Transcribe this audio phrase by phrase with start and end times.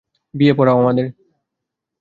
[0.33, 1.05] বিয়ে পড়াও আমাদের।